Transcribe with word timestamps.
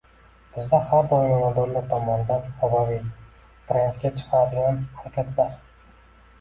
Bizda 0.53 0.77
har 0.87 1.03
doim 1.11 1.33
amaldorlar 1.33 1.85
tomonidan 1.91 2.49
ommaviy 2.69 2.99
trendga 3.69 4.15
chiqadigan 4.23 4.85
harakatlar 4.99 5.57